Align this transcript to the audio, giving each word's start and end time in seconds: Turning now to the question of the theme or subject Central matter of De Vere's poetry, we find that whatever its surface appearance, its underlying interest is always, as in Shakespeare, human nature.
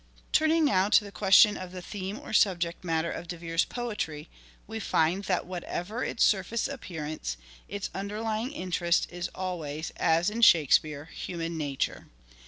Turning 0.33 0.65
now 0.65 0.89
to 0.89 1.03
the 1.03 1.11
question 1.11 1.55
of 1.55 1.71
the 1.71 1.79
theme 1.79 2.17
or 2.19 2.33
subject 2.33 2.77
Central 2.81 2.87
matter 2.87 3.11
of 3.11 3.27
De 3.27 3.37
Vere's 3.37 3.65
poetry, 3.65 4.29
we 4.65 4.79
find 4.79 5.25
that 5.25 5.45
whatever 5.45 6.03
its 6.03 6.23
surface 6.23 6.67
appearance, 6.67 7.37
its 7.67 7.91
underlying 7.93 8.51
interest 8.51 9.07
is 9.11 9.27
always, 9.35 9.91
as 9.97 10.31
in 10.31 10.41
Shakespeare, 10.41 11.05
human 11.05 11.55
nature. 11.55 12.07